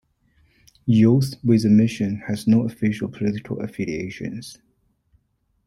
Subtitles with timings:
[0.87, 4.57] Youth with A Mission has no official political affiliations.